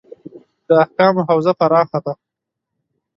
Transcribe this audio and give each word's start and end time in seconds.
د 0.67 0.69
احکامو 0.83 1.21
حوزه 1.29 1.53
پراخه 1.59 1.99
ده. 2.05 2.13